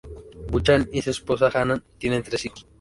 [0.49, 2.65] Buchan y su esposa Hannah tienen tres hijos.